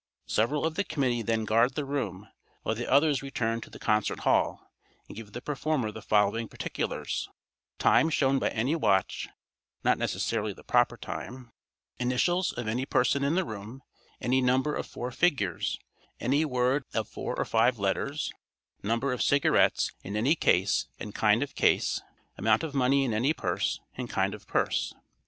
[0.25, 2.27] Several of the committee then guard the room,
[2.63, 4.71] while the others return to the concert hall
[5.07, 9.29] and give the performer the following particulars:—Time shown by any watch
[9.83, 11.51] (not necessarily the proper time);
[11.99, 13.83] initials of any person in the room;
[14.19, 15.77] any number of four figures;
[16.19, 18.31] any word of four or five letters;
[18.81, 22.01] number of cigarettes in any case, and kind of case;
[22.39, 24.95] amount of money in any purse, and kind of purse.